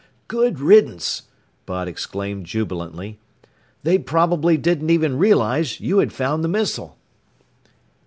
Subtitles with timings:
[0.27, 1.27] "Good riddance!"
[1.67, 3.19] Bud exclaimed jubilantly.
[3.83, 6.97] "They probably didn't even realize you had found the missile!"